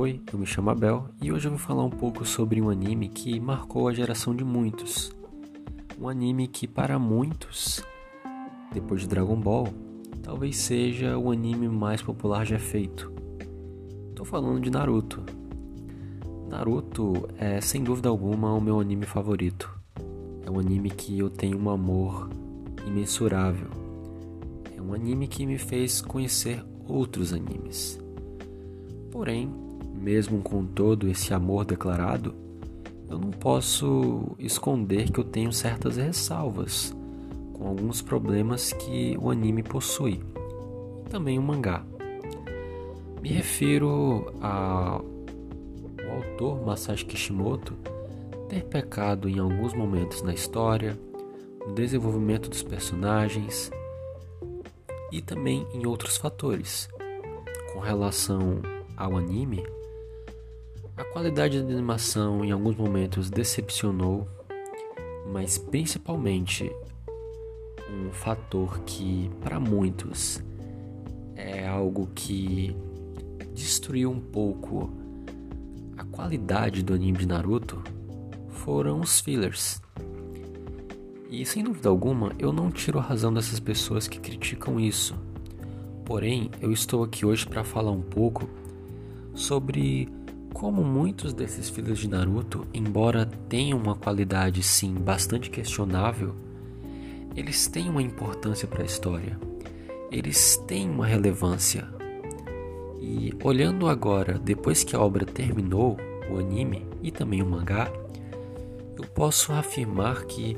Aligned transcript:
Oi, 0.00 0.22
eu 0.32 0.38
me 0.38 0.46
chamo 0.46 0.70
Abel 0.70 1.08
e 1.20 1.32
hoje 1.32 1.48
eu 1.48 1.50
vou 1.50 1.58
falar 1.58 1.82
um 1.82 1.90
pouco 1.90 2.24
sobre 2.24 2.62
um 2.62 2.70
anime 2.70 3.08
que 3.08 3.40
marcou 3.40 3.88
a 3.88 3.92
geração 3.92 4.32
de 4.32 4.44
muitos. 4.44 5.10
Um 6.00 6.08
anime 6.08 6.46
que, 6.46 6.68
para 6.68 7.00
muitos, 7.00 7.84
depois 8.72 9.00
de 9.00 9.08
Dragon 9.08 9.34
Ball, 9.34 9.66
talvez 10.22 10.56
seja 10.56 11.18
o 11.18 11.32
anime 11.32 11.68
mais 11.68 12.00
popular 12.00 12.46
já 12.46 12.60
feito. 12.60 13.12
Tô 14.14 14.24
falando 14.24 14.60
de 14.60 14.70
Naruto. 14.70 15.24
Naruto 16.48 17.28
é, 17.36 17.60
sem 17.60 17.82
dúvida 17.82 18.08
alguma, 18.08 18.54
o 18.54 18.60
meu 18.60 18.78
anime 18.78 19.04
favorito. 19.04 19.68
É 20.46 20.48
um 20.48 20.60
anime 20.60 20.90
que 20.90 21.18
eu 21.18 21.28
tenho 21.28 21.58
um 21.58 21.68
amor 21.68 22.30
imensurável. 22.86 23.70
É 24.76 24.80
um 24.80 24.94
anime 24.94 25.26
que 25.26 25.44
me 25.44 25.58
fez 25.58 26.00
conhecer 26.00 26.64
outros 26.86 27.32
animes. 27.32 27.98
Porém, 29.10 29.66
mesmo 29.94 30.40
com 30.42 30.64
todo 30.64 31.08
esse 31.08 31.34
amor 31.34 31.64
declarado, 31.64 32.34
eu 33.08 33.18
não 33.18 33.30
posso 33.30 34.34
esconder 34.38 35.10
que 35.10 35.18
eu 35.18 35.24
tenho 35.24 35.52
certas 35.52 35.96
ressalvas 35.96 36.94
com 37.54 37.66
alguns 37.66 38.00
problemas 38.00 38.72
que 38.72 39.16
o 39.20 39.30
anime 39.30 39.62
possui, 39.62 40.20
e 41.04 41.08
também 41.08 41.38
o 41.38 41.42
mangá. 41.42 41.84
Me 43.20 43.30
refiro 43.30 44.32
ao 44.40 45.04
autor 46.14 46.64
Masashi 46.64 47.04
Kishimoto 47.04 47.74
ter 48.48 48.64
pecado 48.64 49.28
em 49.28 49.38
alguns 49.38 49.74
momentos 49.74 50.22
na 50.22 50.32
história, 50.32 50.98
no 51.66 51.74
desenvolvimento 51.74 52.48
dos 52.48 52.62
personagens 52.62 53.70
e 55.12 55.20
também 55.20 55.66
em 55.72 55.86
outros 55.86 56.16
fatores. 56.16 56.88
Com 57.72 57.80
relação 57.80 58.62
ao 58.96 59.16
anime, 59.16 59.64
a 60.98 61.04
qualidade 61.04 61.62
da 61.62 61.72
animação 61.72 62.44
em 62.44 62.50
alguns 62.50 62.74
momentos 62.74 63.30
decepcionou, 63.30 64.28
mas 65.32 65.56
principalmente 65.56 66.68
um 67.88 68.10
fator 68.10 68.80
que 68.80 69.30
para 69.40 69.60
muitos 69.60 70.42
é 71.36 71.68
algo 71.68 72.08
que 72.16 72.76
destruiu 73.54 74.10
um 74.10 74.18
pouco 74.18 74.90
a 75.96 76.04
qualidade 76.04 76.82
do 76.82 76.92
anime 76.92 77.18
de 77.18 77.28
Naruto 77.28 77.80
foram 78.48 79.00
os 79.00 79.20
fillers. 79.20 79.80
E 81.30 81.46
sem 81.46 81.62
dúvida 81.62 81.88
alguma, 81.88 82.32
eu 82.40 82.52
não 82.52 82.72
tiro 82.72 82.98
a 82.98 83.02
razão 83.02 83.32
dessas 83.32 83.60
pessoas 83.60 84.08
que 84.08 84.18
criticam 84.18 84.80
isso. 84.80 85.14
Porém, 86.04 86.50
eu 86.60 86.72
estou 86.72 87.04
aqui 87.04 87.24
hoje 87.24 87.46
para 87.46 87.62
falar 87.62 87.92
um 87.92 88.02
pouco 88.02 88.48
sobre 89.34 90.08
como 90.52 90.82
muitos 90.82 91.32
desses 91.32 91.68
filhos 91.68 91.98
de 91.98 92.08
Naruto, 92.08 92.66
embora 92.72 93.26
tenham 93.48 93.78
uma 93.78 93.94
qualidade 93.94 94.62
sim 94.62 94.94
bastante 94.94 95.50
questionável, 95.50 96.34
eles 97.36 97.66
têm 97.68 97.88
uma 97.88 98.02
importância 98.02 98.66
para 98.66 98.82
a 98.82 98.86
história. 98.86 99.38
Eles 100.10 100.56
têm 100.66 100.90
uma 100.90 101.06
relevância. 101.06 101.86
E 103.00 103.32
olhando 103.44 103.88
agora, 103.88 104.38
depois 104.38 104.82
que 104.82 104.96
a 104.96 105.00
obra 105.00 105.24
terminou, 105.24 105.96
o 106.30 106.38
anime 106.38 106.84
e 107.02 107.10
também 107.10 107.42
o 107.42 107.46
mangá, 107.46 107.90
eu 108.96 109.04
posso 109.14 109.52
afirmar 109.52 110.24
que 110.24 110.56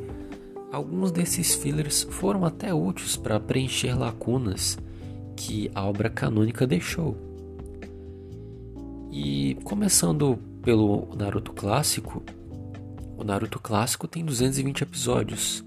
alguns 0.72 1.12
desses 1.12 1.54
fillers 1.54 2.02
foram 2.10 2.44
até 2.44 2.72
úteis 2.72 3.16
para 3.16 3.38
preencher 3.38 3.94
lacunas 3.94 4.78
que 5.36 5.70
a 5.74 5.84
obra 5.84 6.08
canônica 6.08 6.66
deixou. 6.66 7.29
E 9.10 9.56
começando 9.64 10.38
pelo 10.62 11.08
Naruto 11.16 11.52
clássico, 11.52 12.22
o 13.18 13.24
Naruto 13.24 13.58
clássico 13.58 14.06
tem 14.06 14.24
220 14.24 14.82
episódios, 14.82 15.64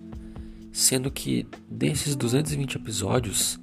sendo 0.72 1.12
que 1.12 1.46
desses 1.70 2.16
220 2.16 2.76
episódios, 2.76 3.60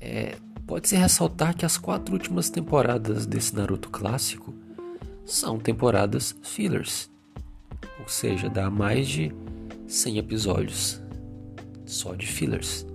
é, 0.00 0.36
pode-se 0.66 0.96
ressaltar 0.96 1.54
que 1.54 1.66
as 1.66 1.76
quatro 1.76 2.14
últimas 2.14 2.48
temporadas 2.48 3.26
desse 3.26 3.54
Naruto 3.54 3.90
clássico 3.90 4.54
são 5.26 5.58
temporadas 5.58 6.34
fillers, 6.42 7.10
ou 8.00 8.08
seja, 8.08 8.48
dá 8.48 8.70
mais 8.70 9.06
de 9.06 9.30
100 9.86 10.18
episódios 10.18 11.02
só 11.84 12.14
de 12.14 12.26
fillers. 12.26 12.86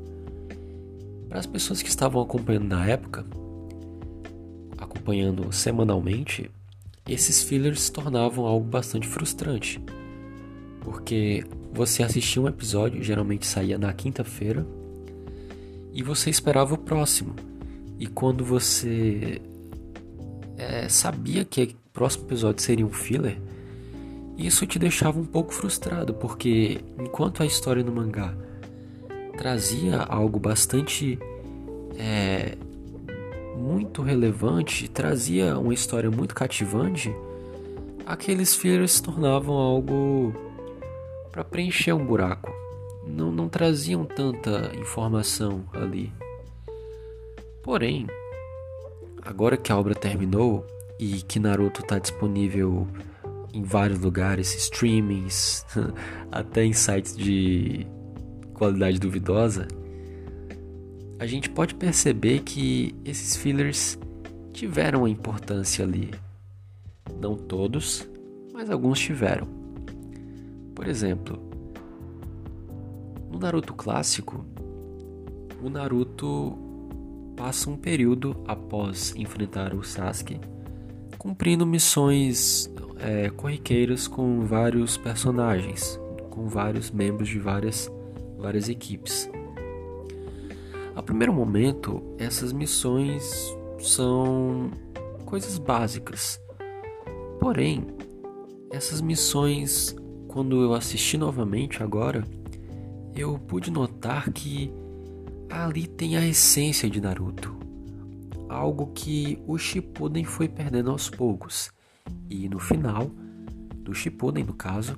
Para 1.30 1.40
as 1.40 1.46
pessoas 1.46 1.82
que 1.82 1.90
estavam 1.90 2.22
acompanhando 2.22 2.68
na 2.68 2.86
época, 2.88 3.26
acompanhando 5.04 5.52
semanalmente, 5.52 6.50
esses 7.08 7.44
fillers 7.44 7.82
se 7.82 7.92
tornavam 7.92 8.46
algo 8.46 8.66
bastante 8.66 9.06
frustrante. 9.06 9.82
Porque 10.80 11.44
você 11.74 12.04
assistia 12.04 12.42
um 12.42 12.48
episódio, 12.48 13.04
geralmente 13.04 13.46
saía 13.46 13.78
na 13.78 13.92
quinta-feira, 13.92 14.66
e 15.92 16.02
você 16.02 16.30
esperava 16.30 16.74
o 16.74 16.78
próximo. 16.78 17.36
E 18.00 18.08
quando 18.08 18.46
você 18.46 19.42
é, 20.58 20.88
sabia 20.88 21.44
que 21.44 21.64
o 21.64 21.76
próximo 21.92 22.26
episódio 22.26 22.64
seria 22.64 22.86
um 22.86 22.92
filler, 22.92 23.38
isso 24.38 24.66
te 24.66 24.80
deixava 24.80 25.20
um 25.20 25.26
pouco 25.26 25.54
frustrado, 25.54 26.14
porque 26.14 26.80
enquanto 26.98 27.44
a 27.44 27.46
história 27.46 27.84
no 27.84 27.92
mangá 27.92 28.34
trazia 29.38 29.98
algo 29.98 30.40
bastante 30.40 31.20
é, 31.98 32.58
muito 33.56 34.02
relevante, 34.02 34.88
trazia 34.88 35.58
uma 35.58 35.74
história 35.74 36.10
muito 36.10 36.36
cativante, 36.36 37.14
aqueles 38.06 38.56
fillers 38.56 38.94
se 38.94 39.04
tornavam 39.04 39.56
algo 39.56 40.34
para 41.32 41.44
preencher 41.44 41.94
um 41.94 42.06
buraco. 42.06 42.52
Não, 43.06 43.32
não 43.32 43.50
traziam 43.50 44.06
tanta 44.06 44.72
informação 44.78 45.64
ali. 45.74 46.12
Porém, 47.62 48.08
agora 49.22 49.58
que 49.58 49.72
a 49.72 49.78
obra 49.78 49.96
terminou 49.96 50.66
e 51.00 51.22
que 51.22 51.40
Naruto 51.40 51.82
está 51.82 52.00
disponível 52.00 52.88
em 53.54 53.62
vários 53.62 54.00
lugares, 54.00 54.56
streamings, 54.56 55.66
até 56.32 56.66
em 56.66 56.74
sites 56.74 57.16
de 57.16 57.86
qualidade 58.54 59.00
duvidosa, 59.00 59.68
a 61.24 61.26
gente 61.26 61.50
pode 61.50 61.74
perceber 61.76 62.42
que 62.42 62.94
esses 63.06 63.38
fillers 63.38 63.98
tiveram 64.52 65.00
uma 65.00 65.10
importância 65.10 65.86
ali. 65.86 66.12
Não 67.18 67.38
todos, 67.38 68.06
mas 68.52 68.70
alguns 68.70 69.00
tiveram. 69.00 69.48
Por 70.76 70.86
exemplo, 70.86 71.40
no 73.32 73.40
Naruto 73.40 73.74
clássico, 73.74 74.46
o 75.64 75.70
Naruto 75.70 76.58
passa 77.38 77.70
um 77.70 77.78
período 77.78 78.36
após 78.46 79.16
enfrentar 79.16 79.74
o 79.74 79.82
Sasuke, 79.82 80.42
cumprindo 81.18 81.66
missões 81.66 82.70
é, 83.00 83.30
corriqueiras 83.30 84.10
com 84.10 84.42
vários 84.42 84.98
personagens, 84.98 85.98
com 86.30 86.50
vários 86.50 86.92
membros 86.92 87.30
de 87.30 87.40
várias, 87.40 87.90
várias 88.38 88.68
equipes. 88.68 89.32
A 90.96 91.02
primeiro 91.02 91.34
momento, 91.34 92.04
essas 92.20 92.54
missões 92.54 93.24
são 93.80 94.70
coisas 95.26 95.58
básicas. 95.58 96.40
Porém, 97.40 97.88
essas 98.72 99.02
missões, 99.02 99.96
quando 100.28 100.62
eu 100.62 100.74
assisti 100.74 101.18
novamente 101.18 101.82
agora, 101.82 102.24
eu 103.16 103.40
pude 103.40 103.72
notar 103.72 104.32
que 104.32 104.72
ali 105.50 105.88
tem 105.88 106.16
a 106.16 106.26
essência 106.28 106.88
de 106.88 107.02
Naruto. 107.02 107.56
Algo 108.48 108.92
que 108.94 109.42
o 109.48 109.58
Shippuden 109.58 110.24
foi 110.24 110.48
perdendo 110.48 110.92
aos 110.92 111.10
poucos. 111.10 111.72
E 112.30 112.48
no 112.48 112.60
final, 112.60 113.10
do 113.78 113.96
Shippuden 113.96 114.44
no 114.44 114.54
caso, 114.54 114.96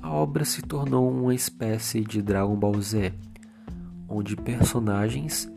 a 0.00 0.10
obra 0.10 0.46
se 0.46 0.62
tornou 0.62 1.10
uma 1.10 1.34
espécie 1.34 2.00
de 2.00 2.22
Dragon 2.22 2.56
Ball 2.56 2.80
Z 2.80 3.12
onde 4.08 4.36
personagens 4.36 5.50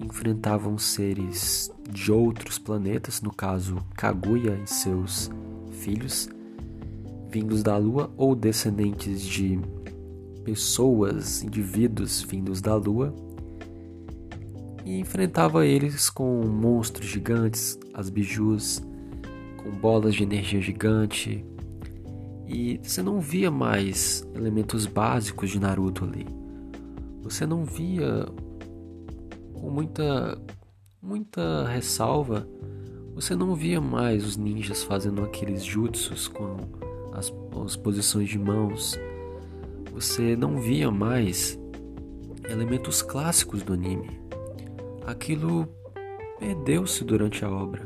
enfrentavam 0.00 0.76
seres 0.76 1.70
de 1.88 2.12
outros 2.12 2.58
planetas, 2.58 3.20
no 3.22 3.32
caso 3.32 3.76
Kaguya 3.96 4.60
e 4.62 4.66
seus 4.66 5.30
filhos, 5.70 6.28
vindos 7.30 7.62
da 7.62 7.76
Lua 7.76 8.12
ou 8.16 8.34
descendentes 8.34 9.22
de 9.22 9.58
pessoas, 10.44 11.42
indivíduos 11.42 12.22
vindos 12.22 12.60
da 12.60 12.74
Lua, 12.74 13.14
e 14.84 14.98
enfrentava 14.98 15.66
eles 15.66 16.10
com 16.10 16.46
monstros 16.46 17.06
gigantes, 17.06 17.78
as 17.94 18.10
bijus, 18.10 18.82
com 19.56 19.70
bolas 19.70 20.14
de 20.14 20.22
energia 20.22 20.60
gigante, 20.60 21.44
e 22.46 22.78
você 22.82 23.02
não 23.02 23.20
via 23.20 23.50
mais 23.50 24.22
elementos 24.34 24.84
básicos 24.84 25.48
de 25.48 25.58
Naruto 25.58 26.04
ali 26.04 26.43
você 27.24 27.44
não 27.44 27.64
via 27.64 28.24
com 29.54 29.68
muita 29.68 30.38
muita 31.02 31.66
ressalva 31.66 32.46
você 33.14 33.36
não 33.36 33.54
via 33.54 33.80
mais 33.80 34.26
os 34.26 34.36
ninjas 34.36 34.82
fazendo 34.82 35.22
aqueles 35.22 35.64
jutsus 35.64 36.26
com 36.26 36.56
as, 37.12 37.32
as 37.64 37.76
posições 37.76 38.28
de 38.28 38.36
mãos. 38.36 38.98
Você 39.92 40.34
não 40.34 40.58
via 40.58 40.90
mais 40.90 41.56
elementos 42.50 43.02
clássicos 43.02 43.62
do 43.62 43.72
anime. 43.72 44.20
Aquilo 45.06 45.68
perdeu-se 46.40 47.04
durante 47.04 47.44
a 47.44 47.50
obra. 47.50 47.84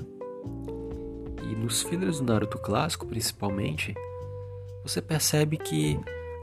E 1.43 1.55
nos 1.55 1.83
fillers 1.83 2.21
do 2.21 2.25
Naruto 2.25 2.57
clássico, 2.59 3.07
principalmente, 3.07 3.95
você 4.83 5.03
percebe 5.03 5.59
que 5.59 6.01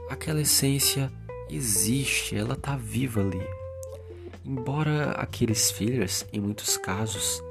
aquela 0.08 0.40
essência 0.40 1.10
existe, 1.48 2.36
ela 2.36 2.56
tá 2.56 2.76
viva 2.76 3.20
ali. 3.20 3.42
Embora 4.44 5.12
aqueles 5.12 5.70
fillers, 5.70 6.24
em 6.32 6.40
muitos 6.40 6.76
casos, 6.76 7.42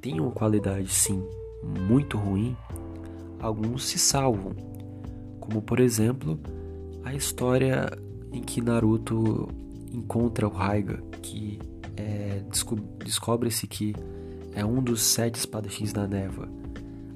tenham 0.00 0.30
qualidade 0.30 0.92
sim 0.92 1.24
muito 1.62 2.16
ruim, 2.16 2.56
alguns 3.40 3.86
se 3.86 3.98
salvam. 3.98 4.52
Como 5.40 5.62
por 5.62 5.80
exemplo, 5.80 6.38
a 7.04 7.14
história 7.14 7.90
em 8.32 8.42
que 8.42 8.60
Naruto 8.60 9.48
encontra 9.92 10.46
o 10.46 10.50
Raiga, 10.50 11.02
que 11.22 11.58
é, 11.96 12.42
descobre-se 13.04 13.66
que 13.66 13.94
é 14.54 14.64
um 14.64 14.82
dos 14.82 15.02
sete 15.02 15.36
espadachins 15.36 15.92
da 15.92 16.06
névoa. 16.06 16.48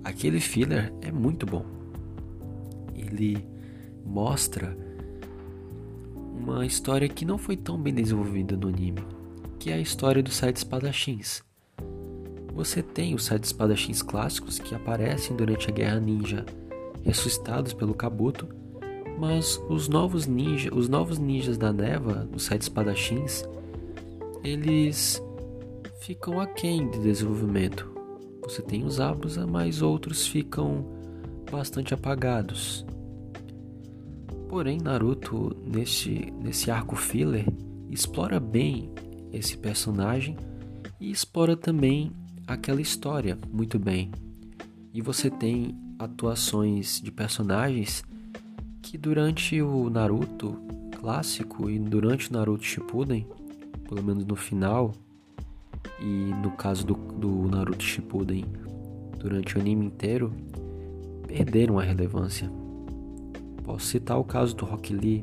Aquele 0.05 0.41
filler 0.41 0.93
é 1.01 1.11
muito 1.11 1.45
bom. 1.45 1.65
Ele 2.95 3.45
mostra 4.05 4.77
uma 6.41 6.65
história 6.65 7.09
que 7.09 7.25
não 7.25 7.37
foi 7.37 7.57
tão 7.57 7.77
bem 7.77 7.93
desenvolvida 7.93 8.57
no 8.57 8.69
anime, 8.69 9.05
que 9.59 9.71
é 9.71 9.75
a 9.75 9.81
história 9.81 10.23
dos 10.23 10.37
sete 10.37 10.57
espadachins. 10.57 11.43
Você 12.55 12.83
tem 12.83 13.15
os 13.15 13.25
sete 13.25 13.45
espadachins 13.45 14.03
clássicos 14.03 14.59
que 14.59 14.75
aparecem 14.75 15.37
durante 15.37 15.69
a 15.69 15.73
Guerra 15.73 16.01
Ninja, 16.01 16.45
ressuscitados 17.05 17.73
pelo 17.73 17.95
Kabuto, 17.95 18.49
mas 19.19 19.63
os 19.69 19.87
novos 19.87 20.27
ninja, 20.27 20.75
os 20.75 20.89
novos 20.89 21.19
ninjas 21.19 21.59
da 21.59 21.73
Neva, 21.73 22.29
os 22.35 22.45
sete 22.45 22.63
espadachins, 22.63 23.45
eles 24.43 25.23
ficam 26.01 26.41
aquém 26.41 26.91
de 26.91 26.99
desenvolvimento. 27.01 27.91
Você 28.43 28.63
tem 28.63 28.85
os 28.85 28.99
Abusa, 28.99 29.47
mas 29.47 29.83
outros 29.83 30.27
ficam 30.27 30.87
bastante 31.51 31.93
apagados. 31.93 32.87
Porém, 34.51 34.79
Naruto, 34.79 35.57
nesse, 35.65 36.33
nesse 36.43 36.73
arco 36.73 36.97
filler, 36.97 37.47
explora 37.89 38.41
bem 38.41 38.91
esse 39.33 39.57
personagem 39.57 40.37
e 41.01 41.09
explora 41.09 41.57
também 41.57 42.11
aquela 42.49 42.81
história 42.81 43.39
muito 43.53 43.79
bem. 43.79 44.11
E 44.93 45.01
você 45.01 45.31
tem 45.31 45.79
atuações 46.01 47.01
de 47.01 47.13
personagens 47.13 48.03
que 48.83 48.99
durante 48.99 49.63
o 49.63 49.89
Naruto 49.89 50.61
clássico 50.99 51.71
e 51.71 51.79
durante 51.79 52.29
o 52.29 52.33
Naruto 52.33 52.65
Shippuden, 52.65 53.25
pelo 53.89 54.03
menos 54.03 54.25
no 54.25 54.35
final, 54.35 54.93
e 56.01 56.35
no 56.43 56.51
caso 56.51 56.85
do, 56.85 56.95
do 56.95 57.47
Naruto 57.47 57.85
Shippuden, 57.85 58.45
durante 59.17 59.57
o 59.57 59.61
anime 59.61 59.87
inteiro, 59.87 60.35
perderam 61.29 61.79
a 61.79 61.85
relevância. 61.85 62.51
Posso 63.65 63.87
citar 63.87 64.19
o 64.19 64.25
caso 64.25 64.55
do 64.55 64.65
Rock 64.65 64.93
Lee, 64.93 65.23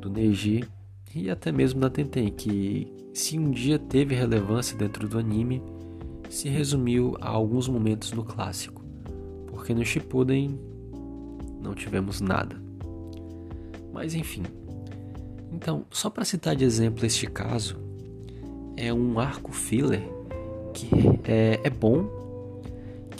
do 0.00 0.10
Neji 0.10 0.64
e 1.14 1.30
até 1.30 1.52
mesmo 1.52 1.80
da 1.80 1.90
Tenten, 1.90 2.30
que 2.30 2.86
se 3.12 3.38
um 3.38 3.50
dia 3.50 3.78
teve 3.78 4.14
relevância 4.14 4.76
dentro 4.76 5.08
do 5.08 5.18
anime, 5.18 5.62
se 6.28 6.48
resumiu 6.48 7.16
a 7.20 7.28
alguns 7.28 7.68
momentos 7.68 8.12
no 8.12 8.24
clássico, 8.24 8.82
porque 9.46 9.74
no 9.74 9.84
Shippuden 9.84 10.58
não 11.60 11.74
tivemos 11.74 12.20
nada. 12.20 12.56
Mas 13.92 14.14
enfim. 14.14 14.42
Então, 15.52 15.84
só 15.90 16.08
para 16.08 16.24
citar 16.24 16.56
de 16.56 16.64
exemplo 16.64 17.04
este 17.04 17.26
caso, 17.26 17.76
é 18.76 18.92
um 18.92 19.20
arco 19.20 19.52
filler 19.52 20.02
que 20.72 20.88
é, 21.24 21.60
é 21.62 21.70
bom, 21.70 22.21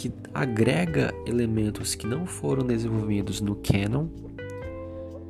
que 0.03 0.11
agrega 0.33 1.13
elementos 1.25 1.95
que 1.95 2.05
não 2.05 2.25
foram 2.25 2.67
desenvolvidos 2.67 3.39
no 3.39 3.55
canon 3.55 4.09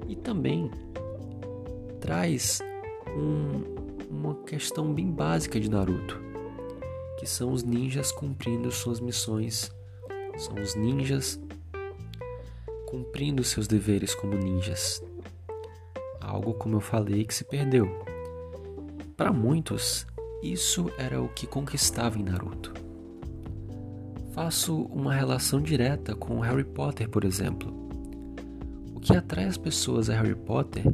e 0.08 0.16
também 0.16 0.72
traz 2.02 2.60
um, 3.16 3.62
uma 4.10 4.34
questão 4.44 4.92
bem 4.92 5.12
básica 5.12 5.60
de 5.60 5.70
Naruto 5.70 6.20
que 7.20 7.30
são 7.30 7.52
os 7.52 7.64
ninjas 7.64 8.12
cumprindo 8.12 8.72
suas 8.72 9.00
missões. 9.00 9.72
São 10.38 10.56
os 10.56 10.74
ninjas 10.74 11.40
cumprindo 12.88 13.44
seus 13.44 13.68
deveres 13.68 14.16
como 14.16 14.34
ninjas. 14.34 15.04
Algo, 16.20 16.56
como 16.56 16.78
eu 16.78 16.82
falei, 16.82 17.26
que 17.26 17.34
se 17.36 17.44
perdeu. 17.44 17.88
Para 19.16 19.32
muitos, 19.32 20.08
isso 20.42 20.92
era 20.98 21.22
o 21.22 21.30
que 21.30 21.46
conquistava 21.46 22.18
em 22.18 22.24
Naruto. 22.24 22.83
Faço 24.34 24.86
uma 24.86 25.14
relação 25.14 25.62
direta 25.62 26.16
com 26.16 26.40
Harry 26.40 26.64
Potter, 26.64 27.08
por 27.08 27.24
exemplo. 27.24 27.72
O 28.96 29.00
que 29.00 29.16
atrai 29.16 29.46
as 29.46 29.58
pessoas 29.58 30.10
a 30.10 30.16
Harry 30.16 30.34
Potter 30.34 30.92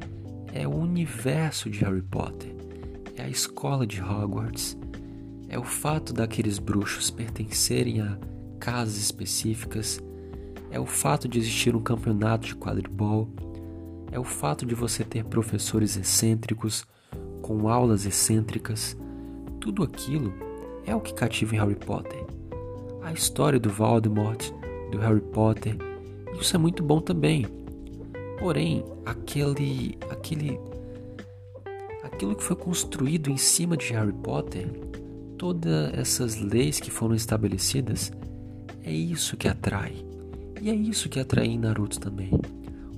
é 0.54 0.68
o 0.68 0.76
universo 0.76 1.70
de 1.70 1.80
Harry 1.86 2.02
Potter, 2.02 2.54
é 3.16 3.24
a 3.24 3.30
escola 3.30 3.88
de 3.88 4.02
Hogwarts, 4.02 4.78
é 5.48 5.58
o 5.58 5.64
fato 5.64 6.12
daqueles 6.12 6.60
bruxos 6.60 7.10
pertencerem 7.10 8.02
a 8.02 8.18
casas 8.60 8.98
específicas, 8.98 10.04
é 10.70 10.78
o 10.78 10.86
fato 10.86 11.26
de 11.26 11.40
existir 11.40 11.74
um 11.74 11.82
campeonato 11.82 12.46
de 12.46 12.56
quadribol, 12.56 13.30
é 14.12 14.20
o 14.20 14.24
fato 14.26 14.66
de 14.66 14.76
você 14.76 15.06
ter 15.06 15.24
professores 15.24 15.96
excêntricos 15.96 16.86
com 17.42 17.70
aulas 17.70 18.06
excêntricas. 18.06 18.98
Tudo 19.62 19.82
aquilo 19.82 20.34
é 20.86 20.94
o 20.94 21.00
que 21.00 21.14
cativa 21.14 21.56
em 21.56 21.60
Harry 21.60 21.76
Potter. 21.76 22.39
A 23.02 23.12
história 23.14 23.60
do 23.60 23.70
Voldemort, 23.70 24.52
do 24.92 24.98
Harry 25.00 25.22
Potter, 25.22 25.76
isso 26.40 26.56
é 26.56 26.60
muito 26.60 26.84
bom 26.84 27.02
também. 27.02 27.46
Porém, 28.40 28.84
aquele 29.06 29.98
aquele 30.10 30.60
aquilo 32.04 32.36
que 32.36 32.44
foi 32.44 32.56
construído 32.56 33.30
em 33.30 33.38
cima 33.38 33.76
de 33.76 33.94
Harry 33.94 34.14
Potter 34.14 34.68
todas 35.38 35.94
essas 35.94 36.36
leis 36.36 36.80
que 36.80 36.92
foram 36.92 37.16
estabelecidas, 37.16 38.12
é 38.84 38.92
isso 38.92 39.38
que 39.38 39.48
atrai. 39.48 40.06
E 40.62 40.70
é 40.70 40.76
isso 40.76 41.08
que 41.08 41.20
atrai 41.20 41.46
em 41.46 41.58
Naruto 41.58 42.00
também. 42.00 42.32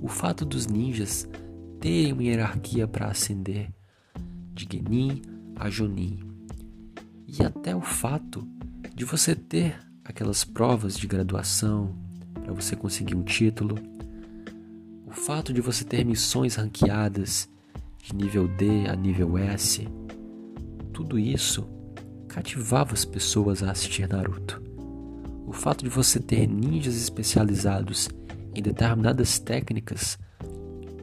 O 0.00 0.08
fato 0.08 0.44
dos 0.44 0.66
ninjas 0.66 1.28
terem 1.80 2.12
uma 2.12 2.24
hierarquia 2.24 2.88
para 2.88 3.06
ascender 3.06 3.70
de 4.52 4.66
Genin 4.70 5.22
a 5.54 5.70
Jonin. 5.70 6.18
E 7.28 7.42
até 7.44 7.74
o 7.74 7.80
fato 7.80 8.46
de 8.94 9.04
você 9.04 9.36
ter 9.36 9.78
aquelas 10.04 10.44
provas 10.44 10.96
de 10.96 11.06
graduação 11.06 11.94
para 12.34 12.52
você 12.52 12.74
conseguir 12.74 13.14
um 13.14 13.22
título. 13.22 13.76
O 15.06 15.10
fato 15.10 15.52
de 15.52 15.60
você 15.60 15.84
ter 15.84 16.04
missões 16.04 16.56
ranqueadas 16.56 17.48
de 18.02 18.14
nível 18.14 18.48
D 18.48 18.86
a 18.88 18.96
nível 18.96 19.38
S. 19.38 19.86
Tudo 20.92 21.18
isso 21.18 21.68
cativava 22.28 22.94
as 22.94 23.04
pessoas 23.04 23.62
a 23.62 23.70
assistir 23.70 24.08
Naruto. 24.08 24.60
O 25.46 25.52
fato 25.52 25.84
de 25.84 25.90
você 25.90 26.18
ter 26.18 26.46
ninjas 26.46 26.96
especializados 26.96 28.08
em 28.54 28.62
determinadas 28.62 29.38
técnicas, 29.38 30.18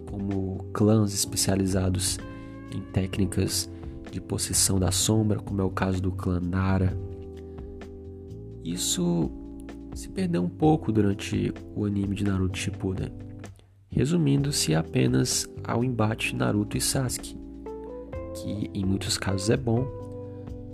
como 0.10 0.64
clãs 0.74 1.14
especializados 1.14 2.18
em 2.74 2.82
técnicas 2.92 3.70
de 4.12 4.20
possessão 4.20 4.80
da 4.80 4.92
sombra, 4.92 5.40
como 5.40 5.62
é 5.62 5.64
o 5.64 5.70
caso 5.70 6.02
do 6.02 6.12
clã 6.12 6.40
Nara. 6.40 6.98
Isso 8.64 9.32
se 9.94 10.10
perdeu 10.10 10.44
um 10.44 10.50
pouco 10.50 10.92
durante 10.92 11.54
o 11.76 11.86
anime 11.86 12.16
de 12.16 12.24
Naruto 12.24 12.58
Shippuden, 12.58 13.12
resumindo-se 13.90 14.76
apenas 14.76 15.48
ao 15.64 15.84
embate 15.84 16.36
Naruto 16.36 16.78
e 16.78 16.82
Sasuke, 16.82 17.38
que 18.36 18.70
em 18.74 18.86
muitos 18.86 19.18
casos 19.18 19.50
é 19.50 19.58
bom, 19.58 19.86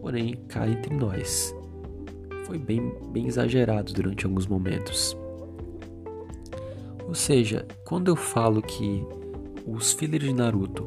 porém 0.02 0.36
cá 0.48 0.68
entre 0.68 0.94
nós. 0.96 1.56
Foi 2.46 2.58
bem, 2.58 2.94
bem 3.12 3.28
exagerado 3.28 3.94
durante 3.94 4.26
alguns 4.26 4.46
momentos. 4.46 5.18
Ou 7.08 7.16
seja, 7.16 7.66
quando 7.86 8.10
eu 8.10 8.16
falo 8.16 8.62
que 8.62 9.04
os 9.66 9.94
fillers 9.94 10.24
de 10.24 10.34
Naruto 10.34 10.84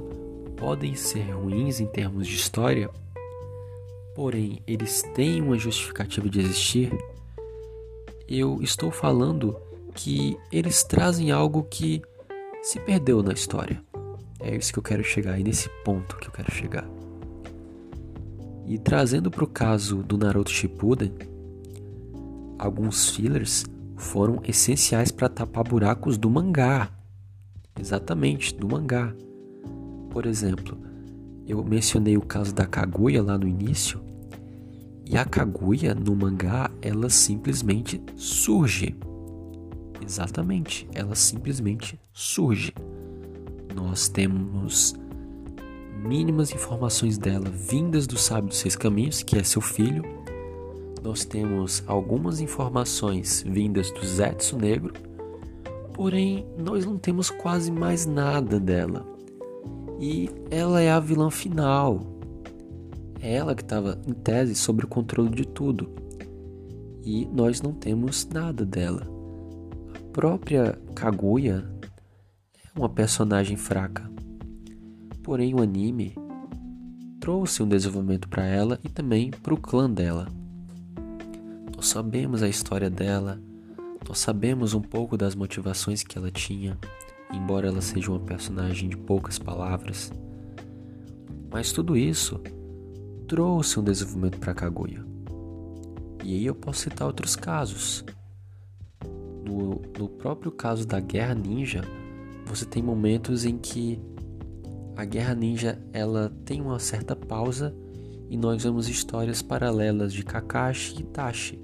podem 0.56 0.94
ser 0.94 1.30
ruins 1.32 1.80
em 1.80 1.86
termos 1.86 2.26
de 2.26 2.34
história, 2.34 2.90
porém 4.18 4.60
eles 4.66 5.04
têm 5.14 5.40
uma 5.40 5.56
justificativa 5.56 6.28
de 6.28 6.40
existir, 6.40 6.92
eu 8.28 8.60
estou 8.60 8.90
falando 8.90 9.56
que 9.94 10.36
eles 10.50 10.82
trazem 10.82 11.30
algo 11.30 11.62
que 11.62 12.02
se 12.60 12.80
perdeu 12.80 13.22
na 13.22 13.32
história. 13.32 13.80
É 14.40 14.56
isso 14.56 14.72
que 14.72 14.78
eu 14.80 14.82
quero 14.82 15.04
chegar, 15.04 15.38
e 15.38 15.44
nesse 15.44 15.70
ponto 15.84 16.16
que 16.16 16.26
eu 16.26 16.32
quero 16.32 16.50
chegar. 16.50 16.84
E 18.66 18.76
trazendo 18.76 19.30
para 19.30 19.44
o 19.44 19.46
caso 19.46 20.02
do 20.02 20.18
Naruto 20.18 20.50
Shippuden, 20.50 21.12
alguns 22.58 23.10
fillers 23.10 23.66
foram 23.96 24.40
essenciais 24.42 25.12
para 25.12 25.28
tapar 25.28 25.62
buracos 25.62 26.18
do 26.18 26.28
mangá. 26.28 26.90
Exatamente, 27.78 28.52
do 28.52 28.66
mangá. 28.66 29.14
Por 30.10 30.26
exemplo, 30.26 30.76
eu 31.46 31.62
mencionei 31.62 32.16
o 32.16 32.22
caso 32.22 32.52
da 32.52 32.66
Kaguya 32.66 33.22
lá 33.22 33.38
no 33.38 33.46
início, 33.46 34.07
e 35.10 35.16
a 35.16 35.24
Kaguya 35.24 35.94
no 35.94 36.14
mangá, 36.14 36.70
ela 36.82 37.08
simplesmente 37.08 37.98
surge. 38.14 38.94
Exatamente, 40.04 40.86
ela 40.94 41.14
simplesmente 41.14 41.98
surge. 42.12 42.74
Nós 43.74 44.08
temos 44.10 44.94
mínimas 46.04 46.52
informações 46.52 47.16
dela 47.16 47.48
vindas 47.48 48.06
do 48.06 48.18
Sábio 48.18 48.50
dos 48.50 48.58
Seis 48.58 48.76
Caminhos, 48.76 49.22
que 49.22 49.38
é 49.38 49.42
seu 49.42 49.62
filho. 49.62 50.02
Nós 51.02 51.24
temos 51.24 51.82
algumas 51.86 52.40
informações 52.40 53.42
vindas 53.46 53.90
do 53.90 54.04
Zetsu 54.04 54.58
Negro, 54.58 54.92
porém 55.94 56.46
nós 56.58 56.84
não 56.84 56.98
temos 56.98 57.30
quase 57.30 57.72
mais 57.72 58.04
nada 58.04 58.60
dela. 58.60 59.06
E 59.98 60.28
ela 60.50 60.82
é 60.82 60.90
a 60.90 61.00
vilã 61.00 61.30
final. 61.30 62.17
É 63.20 63.34
ela 63.34 63.54
que 63.54 63.62
estava 63.62 64.00
em 64.06 64.12
tese 64.12 64.54
sobre 64.54 64.84
o 64.84 64.88
controle 64.88 65.30
de 65.30 65.46
tudo. 65.46 65.90
E 67.02 67.26
nós 67.26 67.60
não 67.60 67.72
temos 67.72 68.26
nada 68.26 68.64
dela. 68.64 69.06
A 69.94 70.12
própria 70.12 70.78
Kaguya 70.94 71.64
é 72.64 72.78
uma 72.78 72.88
personagem 72.88 73.56
fraca. 73.56 74.08
Porém, 75.22 75.54
o 75.54 75.62
anime 75.62 76.14
trouxe 77.20 77.62
um 77.62 77.68
desenvolvimento 77.68 78.28
para 78.28 78.44
ela 78.44 78.78
e 78.84 78.88
também 78.88 79.30
para 79.30 79.54
o 79.54 79.60
clã 79.60 79.90
dela. 79.90 80.28
Nós 81.74 81.88
sabemos 81.88 82.42
a 82.42 82.48
história 82.48 82.88
dela, 82.88 83.40
nós 84.08 84.18
sabemos 84.18 84.74
um 84.74 84.80
pouco 84.80 85.16
das 85.16 85.34
motivações 85.34 86.02
que 86.02 86.16
ela 86.16 86.30
tinha, 86.30 86.78
embora 87.32 87.68
ela 87.68 87.80
seja 87.80 88.10
uma 88.10 88.20
personagem 88.20 88.88
de 88.88 88.96
poucas 88.96 89.38
palavras. 89.38 90.10
Mas 91.50 91.72
tudo 91.72 91.96
isso 91.96 92.40
trouxe 93.28 93.78
um 93.78 93.84
desenvolvimento 93.84 94.38
para 94.38 94.54
Kaguya. 94.54 95.04
E 96.24 96.34
aí 96.34 96.46
eu 96.46 96.54
posso 96.54 96.80
citar 96.80 97.06
outros 97.06 97.36
casos. 97.36 98.04
No, 99.44 99.82
no 99.98 100.08
próprio 100.08 100.50
caso 100.50 100.86
da 100.86 100.98
Guerra 100.98 101.34
Ninja, 101.34 101.82
você 102.46 102.64
tem 102.64 102.82
momentos 102.82 103.44
em 103.44 103.58
que 103.58 104.00
a 104.96 105.04
Guerra 105.04 105.34
Ninja 105.34 105.78
ela 105.92 106.32
tem 106.44 106.60
uma 106.60 106.78
certa 106.78 107.14
pausa 107.14 107.74
e 108.30 108.36
nós 108.36 108.64
vemos 108.64 108.88
histórias 108.88 109.42
paralelas 109.42 110.12
de 110.12 110.24
Kakashi 110.24 110.96
e 110.96 111.00
Itachi, 111.00 111.62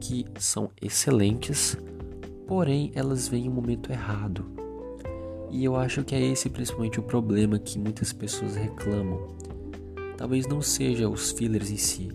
que 0.00 0.24
são 0.38 0.70
excelentes, 0.80 1.76
porém 2.46 2.90
elas 2.94 3.28
vêm 3.28 3.44
em 3.44 3.48
um 3.48 3.52
momento 3.52 3.92
errado. 3.92 4.44
E 5.50 5.64
eu 5.64 5.76
acho 5.76 6.02
que 6.02 6.14
é 6.14 6.20
esse 6.20 6.50
principalmente 6.50 6.98
o 6.98 7.02
problema 7.02 7.58
que 7.58 7.78
muitas 7.78 8.12
pessoas 8.12 8.56
reclamam. 8.56 9.36
Talvez 10.16 10.46
não 10.46 10.62
seja 10.62 11.08
os 11.08 11.32
fillers 11.32 11.70
em 11.70 11.76
si, 11.76 12.08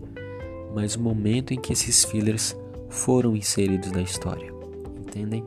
mas 0.74 0.96
o 0.96 1.02
momento 1.02 1.54
em 1.54 1.60
que 1.60 1.74
esses 1.74 2.04
fillers 2.04 2.56
foram 2.90 3.36
inseridos 3.36 3.92
na 3.92 4.02
história. 4.02 4.52
Entendem? 5.00 5.46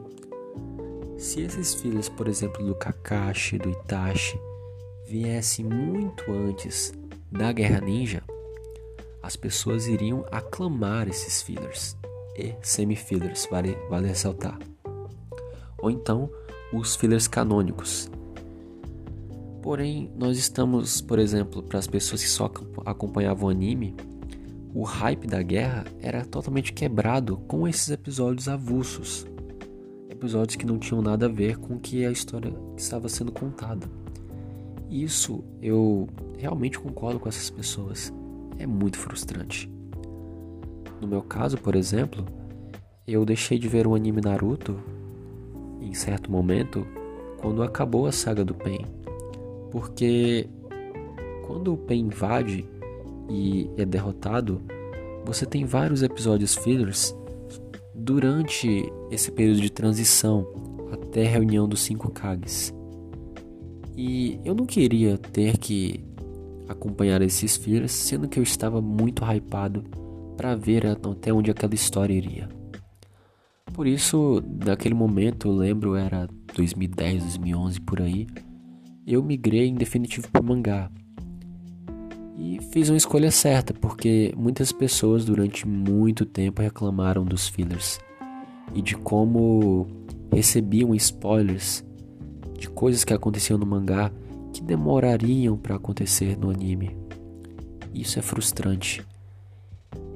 Se 1.19 1.41
esses 1.43 1.75
fillers, 1.75 2.09
por 2.09 2.29
exemplo, 2.29 2.65
do 2.65 2.75
Kakashi, 2.75 3.59
do 3.59 3.71
Itachi, 3.71 4.39
viesse 5.07 5.65
muito 5.65 6.31
antes 6.31 6.93
da 7.31 7.53
Guerra 7.53 7.81
Ninja, 7.81 8.23
as 9.23 9.37
pessoas 9.37 9.87
iriam 9.87 10.25
aclamar 10.31 11.09
esses 11.09 11.43
fillers 11.43 11.97
e 12.37 12.55
semi-fillers, 12.61 13.49
vale, 13.51 13.77
vale 13.89 14.09
ressaltar. 14.09 14.59
Ou 15.79 15.91
então 15.91 16.31
os 16.73 16.95
fillers 16.97 17.27
canônicos. 17.27 18.11
Porém, 19.65 20.11
nós 20.15 20.37
estamos, 20.37 21.01
por 21.01 21.19
exemplo, 21.19 21.63
para 21.63 21.79
as 21.79 21.87
pessoas 21.87 22.23
que 22.23 22.29
só 22.29 22.51
acompanhavam 22.85 23.49
o 23.49 23.51
anime, 23.51 23.97
o 24.75 24.83
hype 24.83 25.27
da 25.27 25.41
guerra 25.41 25.87
era 26.03 26.23
totalmente 26.23 26.71
quebrado 26.71 27.39
com 27.49 27.67
esses 27.67 27.89
episódios 27.89 28.47
avulsos. 28.47 29.27
Episódios 30.11 30.57
que 30.57 30.67
não 30.67 30.79
tinham 30.79 31.01
nada 31.01 31.25
a 31.25 31.31
ver 31.31 31.57
com 31.57 31.77
o 31.77 31.81
que 31.81 32.05
a 32.05 32.11
história 32.11 32.55
estava 32.77 33.09
sendo 33.09 33.33
contada. 33.33 33.91
Isso 34.91 35.43
eu 35.63 36.11
realmente 36.37 36.79
concordo 36.79 37.19
com 37.19 37.31
essas 37.31 37.49
pessoas. 37.49 38.13
É 38.59 38.67
muito 38.67 38.99
frustrante. 38.99 39.73
No 41.01 41.09
meu 41.09 41.23
caso, 41.23 41.57
por 41.57 41.75
exemplo, 41.75 42.23
eu 43.07 43.25
deixei 43.25 43.59
de 43.59 43.67
ver 43.67 43.87
o 43.87 43.95
anime 43.95 44.21
Naruto 44.21 44.79
em 45.81 45.95
certo 45.95 46.31
momento 46.31 46.87
quando 47.41 47.63
acabou 47.63 48.07
a 48.07 48.13
saga 48.13 48.45
do 48.45 48.55
Pen. 48.55 49.04
Porque 49.75 50.49
quando 51.49 51.75
o 51.75 51.77
Pen 51.77 52.07
invade 52.07 52.65
e 53.29 53.69
é 53.77 53.85
derrotado, 53.85 54.63
você 55.25 55.45
tem 55.45 55.65
vários 55.65 56.01
episódios 56.01 56.55
fillers 56.55 57.13
durante 57.93 58.89
esse 59.11 59.33
período 59.33 59.61
de 59.61 59.71
transição 59.71 60.47
até 60.93 61.27
a 61.27 61.29
reunião 61.29 61.69
dos 61.69 61.81
cinco 61.81 62.09
Kages. 62.13 62.73
E 63.97 64.39
eu 64.45 64.55
não 64.55 64.65
queria 64.65 65.19
ter 65.19 65.59
que 65.59 66.05
acompanhar 66.69 67.21
esses 67.21 67.57
fillers, 67.57 67.91
sendo 67.91 68.29
que 68.29 68.39
eu 68.39 68.45
estava 68.45 68.81
muito 68.81 69.25
hypado 69.25 69.83
para 70.37 70.55
ver 70.55 70.87
até 70.87 71.33
onde 71.33 71.51
aquela 71.51 71.75
história 71.75 72.15
iria. 72.15 72.49
Por 73.73 73.89
isso, 73.89 74.41
naquele 74.65 74.95
momento, 74.95 75.49
eu 75.49 75.53
lembro 75.53 75.97
era 75.97 76.29
2010, 76.55 77.25
2011 77.25 77.81
por 77.81 78.01
aí, 78.01 78.29
eu 79.07 79.23
migrei 79.23 79.69
em 79.69 79.75
definitivo 79.75 80.29
para 80.31 80.43
mangá. 80.43 80.91
E 82.39 82.59
fiz 82.73 82.89
uma 82.89 82.97
escolha 82.97 83.31
certa, 83.31 83.73
porque 83.75 84.35
muitas 84.37 84.73
pessoas 84.73 85.25
durante 85.25 85.67
muito 85.69 86.25
tempo 86.25 86.63
reclamaram 86.63 87.25
dos 87.25 87.49
fillers 87.49 87.99
e 88.75 88.83
de 88.83 88.97
como 88.97 89.87
recebiam 90.33 90.95
spoilers 90.95 91.85
de 92.59 92.69
coisas 92.69 93.05
que 93.05 93.13
aconteciam 93.13 93.59
no 93.59 93.67
mangá 93.67 94.11
que 94.53 94.63
demorariam 94.63 95.57
para 95.57 95.77
acontecer 95.77 96.37
no 96.37 96.51
anime. 96.51 96.97
Isso 97.93 98.19
é 98.19 98.23
frustrante. 98.23 99.05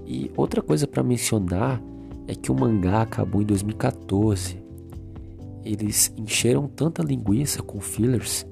E 0.07 0.30
outra 0.37 0.62
coisa 0.62 0.87
para 0.87 1.02
mencionar 1.02 1.80
é 2.26 2.35
que 2.35 2.50
o 2.50 2.54
mangá 2.54 3.02
acabou 3.02 3.42
em 3.42 3.45
2014. 3.45 4.61
Eles 5.64 6.12
encheram 6.16 6.66
tanta 6.66 7.02
linguiça 7.02 7.62
com 7.62 7.80
fillers 7.80 8.47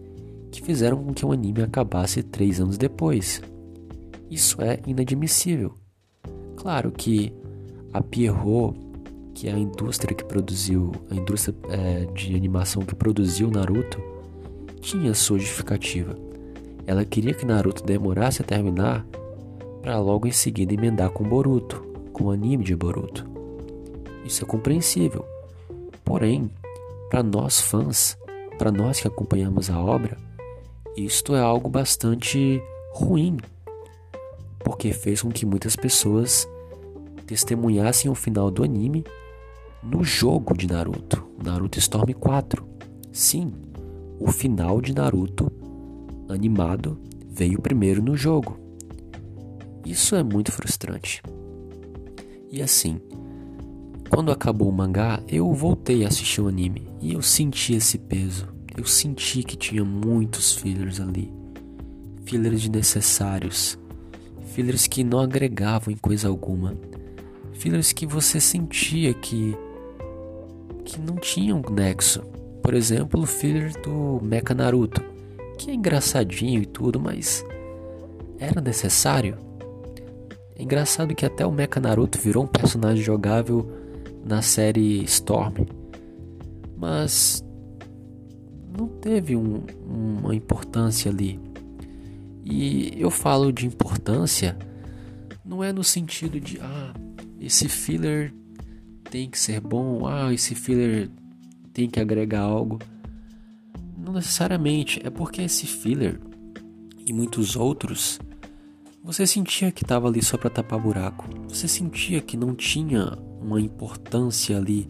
que 0.57 0.63
fizeram 0.63 1.03
com 1.03 1.13
que 1.13 1.25
o 1.25 1.33
anime 1.33 1.63
acabasse 1.63 2.23
três 2.23 2.61
anos 2.61 2.79
depois. 2.79 3.43
Isso 4.31 4.61
é 4.63 4.81
inadmissível. 4.87 5.75
Claro 6.57 6.91
que 6.91 7.33
a 7.93 8.03
Pierrot 8.03 8.87
que 9.35 9.51
a 9.51 9.59
indústria 9.59 10.17
que 10.17 10.25
produziu, 10.25 10.93
a 11.11 11.15
indústria 11.15 11.55
é, 11.69 12.07
de 12.07 12.35
animação 12.35 12.83
que 12.83 12.95
produziu 12.95 13.51
Naruto, 13.51 14.03
tinha 14.81 15.13
sua 15.13 15.39
justificativa. 15.39 16.17
Ela 16.87 17.05
queria 17.05 17.35
que 17.35 17.45
Naruto 17.45 17.85
demorasse 17.85 18.41
a 18.41 18.45
terminar 18.47 19.07
para 19.83 19.99
logo 19.99 20.27
em 20.27 20.33
seguida 20.33 20.73
emendar 20.73 21.11
com 21.11 21.23
Boruto, 21.23 21.83
com 22.15 22.25
o 22.25 22.31
anime 22.31 22.65
de 22.65 22.75
Boruto. 22.75 23.29
Isso 24.25 24.43
é 24.43 24.47
compreensível. 24.47 25.23
Porém, 26.03 26.51
para 27.11 27.23
nós 27.23 27.61
fãs, 27.61 28.17
para 28.57 28.73
nós 28.73 29.01
que 29.01 29.07
acompanhamos 29.07 29.69
a 29.69 29.79
obra, 29.79 30.17
isto 30.97 31.35
é 31.35 31.41
algo 31.41 31.69
bastante 31.69 32.63
ruim, 32.93 33.37
porque 34.61 34.93
fez 34.93 35.23
com 35.23 35.31
que 35.31 35.45
muitas 35.45 35.77
pessoas 35.77 36.49
testemunhassem 37.27 38.11
o 38.11 38.15
final 38.15 38.51
do 38.51 38.65
anime 38.65 39.05
no 39.83 40.03
jogo 40.03 40.57
de 40.57 40.67
Naruto, 40.67 41.27
Naruto 41.43 41.79
Storm 41.79 42.13
4. 42.13 42.67
Sim, 43.13 43.53
o 44.19 44.31
final 44.31 44.81
de 44.81 44.95
Naruto 44.95 45.51
animado 46.29 46.99
veio 47.29 47.61
primeiro 47.61 48.03
no 48.03 48.17
jogo. 48.17 48.59
Isso 49.85 50.17
é 50.17 50.23
muito 50.23 50.51
frustrante. 50.51 51.23
E 52.51 52.63
assim, 52.63 53.01
quando 54.09 54.33
acabou 54.33 54.69
o 54.69 54.73
mangá, 54.73 55.23
eu 55.29 55.53
voltei 55.53 56.05
a 56.05 56.09
assistir 56.09 56.41
o 56.41 56.49
anime 56.49 56.89
e 57.01 57.13
eu 57.13 57.23
senti 57.23 57.75
esse 57.75 57.99
peso. 57.99 58.56
Eu 58.77 58.85
senti 58.85 59.43
que 59.43 59.57
tinha 59.57 59.85
muitos 59.85 60.55
fillers 60.55 61.01
ali. 61.01 61.33
Fillers 62.25 62.63
desnecessários. 62.63 63.79
Fillers 64.53 64.87
que 64.87 65.03
não 65.03 65.21
agregavam 65.21 65.93
em 65.93 65.97
coisa 65.97 66.29
alguma. 66.29 66.77
Fillers 67.55 67.93
que 67.93 68.07
você 68.07 68.39
sentia 68.39 69.15
que 69.15 69.57
que 70.85 71.01
não 71.01 71.17
tinham 71.17 71.61
nexo. 71.71 72.23
Por 72.63 72.75
exemplo, 72.75 73.21
o 73.23 73.27
filler 73.27 73.73
do 73.83 74.21
Mecha 74.23 74.55
Naruto, 74.55 75.03
que 75.59 75.71
é 75.71 75.75
engraçadinho 75.75 76.63
e 76.63 76.67
tudo, 76.67 77.01
mas 77.01 77.45
era 78.39 78.61
necessário? 78.61 79.37
É 80.55 80.63
engraçado 80.63 81.15
que 81.15 81.27
até 81.27 81.45
o 81.45 81.53
Mecha 81.53 81.81
Naruto 81.81 82.19
virou 82.19 82.45
um 82.45 82.47
personagem 82.47 83.03
jogável 83.03 83.71
na 84.25 84.43
série 84.43 85.03
Storm, 85.05 85.67
mas 86.77 87.45
não 88.77 88.87
teve 88.87 89.37
um, 89.37 89.63
uma 89.87 90.35
importância 90.35 91.11
ali. 91.11 91.41
E 92.45 92.93
eu 92.97 93.11
falo 93.11 93.53
de 93.53 93.67
importância 93.67 94.57
não 95.45 95.63
é 95.63 95.73
no 95.73 95.85
sentido 95.85 96.41
de 96.41 96.59
ah, 96.61 96.93
esse 97.41 97.69
filler 97.69 98.35
tem 99.11 99.31
que 99.31 99.39
ser 99.39 99.61
bom, 99.61 100.07
ah, 100.07 100.33
esse 100.33 100.55
filler 100.55 101.09
tem 101.73 101.89
que 101.89 102.01
agregar 102.01 102.41
algo. 102.41 102.79
Não 103.97 104.13
necessariamente, 104.13 105.01
é 105.05 105.11
porque 105.11 105.43
esse 105.43 105.67
filler 105.67 106.21
e 107.07 107.13
muitos 107.13 107.57
outros 107.57 108.19
você 109.03 109.25
sentia 109.25 109.71
que 109.71 109.85
estava 109.85 110.09
ali 110.09 110.21
só 110.21 110.37
para 110.37 110.51
tapar 110.51 110.81
buraco. 110.81 111.29
Você 111.49 111.69
sentia 111.69 112.21
que 112.21 112.37
não 112.37 112.57
tinha 112.57 113.17
uma 113.41 113.61
importância 113.61 114.57
ali 114.57 114.89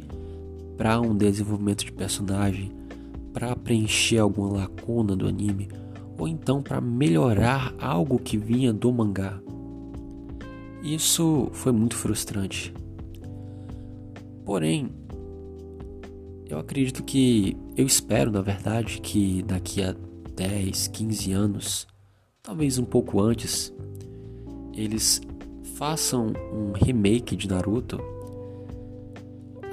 para 0.78 0.98
um 0.98 1.14
desenvolvimento 1.14 1.84
de 1.84 1.92
personagem, 1.92 2.72
para 3.36 3.54
preencher 3.54 4.16
alguma 4.16 4.60
lacuna 4.60 5.14
do 5.14 5.28
anime 5.28 5.68
ou 6.16 6.26
então 6.26 6.62
para 6.62 6.80
melhorar 6.80 7.74
algo 7.78 8.18
que 8.18 8.38
vinha 8.38 8.72
do 8.72 8.90
mangá. 8.90 9.38
Isso 10.82 11.50
foi 11.52 11.70
muito 11.70 11.96
frustrante. 11.96 12.72
Porém, 14.42 14.88
eu 16.48 16.58
acredito 16.58 17.04
que, 17.04 17.54
eu 17.76 17.84
espero 17.84 18.30
na 18.30 18.40
verdade 18.40 19.02
que 19.02 19.42
daqui 19.42 19.82
a 19.82 19.94
10, 20.34 20.88
15 20.88 21.32
anos, 21.32 21.86
talvez 22.42 22.78
um 22.78 22.86
pouco 22.86 23.20
antes, 23.20 23.70
eles 24.72 25.20
façam 25.74 26.32
um 26.54 26.72
remake 26.72 27.36
de 27.36 27.48
Naruto 27.48 28.00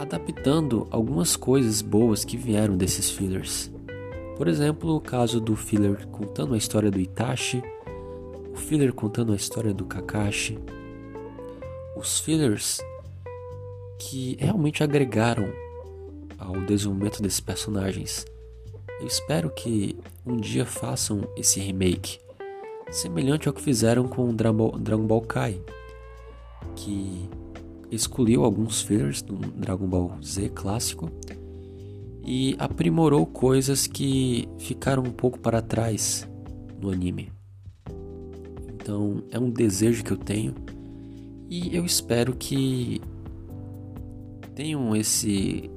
adaptando 0.03 0.87
algumas 0.91 1.35
coisas 1.35 1.81
boas 1.81 2.23
que 2.23 2.37
vieram 2.37 2.77
desses 2.77 3.09
fillers. 3.09 3.71
Por 4.37 4.47
exemplo, 4.47 4.95
o 4.95 5.01
caso 5.01 5.39
do 5.39 5.55
filler 5.55 6.07
contando 6.07 6.53
a 6.53 6.57
história 6.57 6.91
do 6.91 6.99
Itachi, 6.99 7.63
o 8.51 8.55
filler 8.55 8.93
contando 8.93 9.33
a 9.33 9.35
história 9.35 9.73
do 9.73 9.85
Kakashi, 9.85 10.59
os 11.95 12.19
fillers 12.19 12.79
que 13.99 14.35
realmente 14.39 14.83
agregaram 14.83 15.51
ao 16.37 16.59
desenvolvimento 16.61 17.21
desses 17.21 17.39
personagens. 17.39 18.25
Eu 18.99 19.07
espero 19.07 19.49
que 19.49 19.97
um 20.25 20.37
dia 20.37 20.65
façam 20.65 21.27
esse 21.37 21.59
remake, 21.59 22.19
semelhante 22.91 23.47
ao 23.47 23.53
que 23.53 23.61
fizeram 23.61 24.07
com 24.07 24.33
Dragon 24.35 25.07
Ball 25.07 25.21
Kai, 25.21 25.61
que 26.75 27.29
excluiu 27.93 28.43
alguns 28.43 28.81
fillers 28.81 29.21
do 29.21 29.35
Dragon 29.35 29.87
Ball 29.87 30.17
Z 30.23 30.49
clássico 30.49 31.11
e 32.25 32.55
aprimorou 32.57 33.25
coisas 33.25 33.85
que 33.85 34.47
ficaram 34.57 35.03
um 35.03 35.11
pouco 35.11 35.39
para 35.39 35.61
trás 35.61 36.27
no 36.81 36.89
anime. 36.89 37.31
Então 38.73 39.23
é 39.29 39.39
um 39.39 39.49
desejo 39.49 40.03
que 40.03 40.11
eu 40.11 40.17
tenho 40.17 40.55
e 41.49 41.75
eu 41.75 41.85
espero 41.85 42.35
que 42.35 43.01
tenham 44.55 44.95
esse 44.95 45.69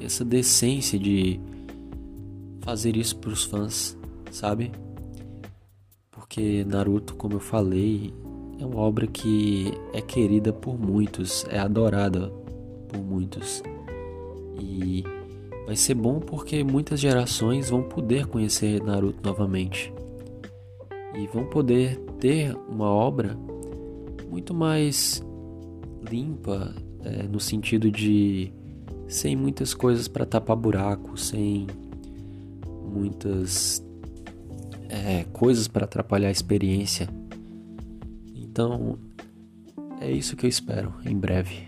essa 0.00 0.24
decência 0.24 0.98
de 0.98 1.40
fazer 2.60 2.96
isso 2.96 3.16
para 3.16 3.30
os 3.30 3.44
fãs, 3.44 3.96
sabe? 4.30 4.72
Porque 6.10 6.64
Naruto, 6.64 7.14
como 7.14 7.34
eu 7.34 7.40
falei, 7.40 8.12
é 8.58 8.64
uma 8.64 8.78
obra 8.78 9.06
que 9.06 9.72
é 9.92 10.00
querida 10.00 10.52
por 10.52 10.78
muitos, 10.78 11.44
é 11.50 11.58
adorada 11.58 12.32
por 12.88 13.00
muitos. 13.00 13.62
E 14.58 15.04
Vai 15.66 15.76
ser 15.76 15.94
bom 15.94 16.20
porque 16.20 16.62
muitas 16.62 17.00
gerações 17.00 17.70
vão 17.70 17.82
poder 17.82 18.26
conhecer 18.26 18.82
Naruto 18.82 19.20
novamente 19.24 19.92
e 21.14 21.26
vão 21.28 21.46
poder 21.46 21.98
ter 22.18 22.54
uma 22.68 22.88
obra 22.88 23.36
muito 24.28 24.52
mais 24.52 25.22
limpa 26.10 26.74
é, 27.02 27.22
no 27.22 27.40
sentido 27.40 27.90
de 27.90 28.52
sem 29.08 29.34
muitas 29.34 29.72
coisas 29.72 30.06
para 30.06 30.26
tapar 30.26 30.56
buraco, 30.56 31.16
sem 31.16 31.66
muitas 32.92 33.82
é, 34.88 35.24
coisas 35.32 35.66
para 35.66 35.84
atrapalhar 35.84 36.28
a 36.28 36.32
experiência. 36.32 37.08
Então 38.54 38.96
é 40.00 40.12
isso 40.12 40.36
que 40.36 40.46
eu 40.46 40.48
espero 40.48 40.94
em 41.04 41.18
breve. 41.18 41.66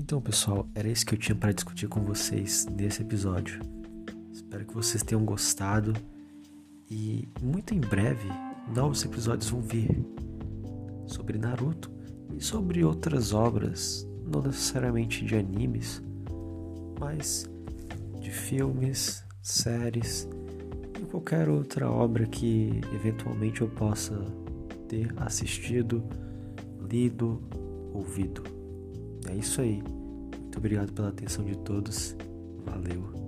Então, 0.00 0.22
pessoal, 0.22 0.66
era 0.74 0.88
isso 0.88 1.04
que 1.04 1.12
eu 1.12 1.18
tinha 1.18 1.36
para 1.36 1.52
discutir 1.52 1.86
com 1.86 2.00
vocês 2.00 2.64
nesse 2.74 3.02
episódio. 3.02 3.60
Espero 4.32 4.64
que 4.64 4.72
vocês 4.72 5.02
tenham 5.02 5.22
gostado 5.22 5.92
e 6.90 7.28
muito 7.42 7.74
em 7.74 7.80
breve 7.80 8.26
novos 8.74 9.04
episódios 9.04 9.50
vão 9.50 9.60
vir 9.60 10.02
sobre 11.06 11.36
Naruto 11.36 11.90
e 12.34 12.42
sobre 12.42 12.82
outras 12.82 13.34
obras, 13.34 14.08
não 14.24 14.40
necessariamente 14.40 15.26
de 15.26 15.36
animes, 15.36 16.02
mas 16.98 17.48
de 18.20 18.30
filmes, 18.30 19.24
séries 19.42 20.28
e 21.00 21.04
qualquer 21.06 21.48
outra 21.48 21.90
obra 21.90 22.26
que 22.26 22.80
eventualmente 22.94 23.60
eu 23.60 23.68
possa 23.68 24.14
ter 24.88 25.12
assistido, 25.16 26.02
lido, 26.90 27.42
ouvido. 27.92 28.42
É 29.28 29.34
isso 29.34 29.60
aí. 29.60 29.82
Muito 29.82 30.58
obrigado 30.58 30.92
pela 30.92 31.08
atenção 31.08 31.44
de 31.44 31.56
todos. 31.58 32.16
Valeu. 32.64 33.26